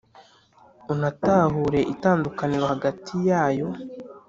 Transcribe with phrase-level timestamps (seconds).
[0.93, 3.67] unatahure itandukaniro hagati y’ayo